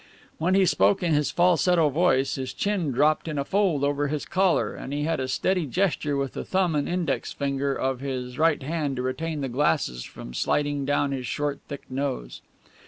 When 0.39 0.55
he 0.55 0.65
spoke 0.65 1.03
in 1.03 1.13
his 1.13 1.29
falsetto 1.29 1.89
voice, 1.89 2.33
his 2.33 2.53
chin 2.53 2.89
dropped 2.91 3.27
in 3.27 3.37
a 3.37 3.45
fold 3.45 3.83
over 3.83 4.07
his 4.07 4.25
collar, 4.25 4.73
and 4.73 4.91
he 4.93 5.03
had 5.03 5.19
a 5.19 5.27
steady 5.27 5.67
gesture 5.67 6.17
with 6.17 6.33
the 6.33 6.43
thumb 6.43 6.73
and 6.73 6.89
index 6.89 7.33
finger 7.33 7.75
of 7.75 7.99
his 7.99 8.39
right 8.39 8.63
hand 8.63 8.95
to 8.95 9.03
retain 9.03 9.41
the 9.41 9.47
glasses 9.47 10.03
from 10.03 10.33
sliding 10.33 10.85
down 10.85 11.11
his 11.11 11.27
short, 11.27 11.59
thick 11.67 11.83
nose. 11.87 12.41